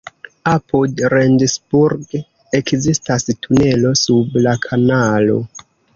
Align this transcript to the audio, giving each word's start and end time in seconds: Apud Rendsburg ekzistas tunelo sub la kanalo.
Apud 0.51 1.01
Rendsburg 1.13 2.17
ekzistas 2.61 3.29
tunelo 3.47 3.93
sub 4.05 4.41
la 4.47 4.55
kanalo. 4.65 5.37